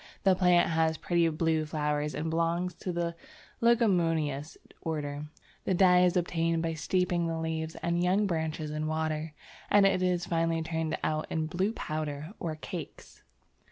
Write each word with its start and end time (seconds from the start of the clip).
The 0.23 0.33
plant 0.33 0.67
has 0.71 0.97
pretty 0.97 1.29
blue 1.29 1.63
flowers 1.63 2.15
and 2.15 2.31
belongs 2.31 2.73
to 2.73 2.91
the 2.91 3.13
Leguminous 3.61 4.57
order. 4.81 5.25
The 5.65 5.75
dye 5.75 6.01
is 6.01 6.17
obtained 6.17 6.63
by 6.63 6.73
steeping 6.73 7.27
the 7.27 7.37
leaves 7.37 7.75
and 7.83 8.01
young 8.03 8.25
branches 8.25 8.71
in 8.71 8.87
water, 8.87 9.33
and 9.69 9.85
it 9.85 10.01
is 10.01 10.25
finally 10.25 10.63
turned 10.63 10.97
out 11.03 11.27
in 11.29 11.45
blue 11.45 11.71
powder 11.71 12.33
or 12.39 12.55
cakes. 12.55 13.21